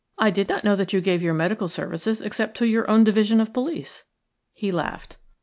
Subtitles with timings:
[0.17, 3.39] "I did not know that you gave your medical services except to your own division
[3.39, 4.05] of police."
[4.51, 5.17] He laughed.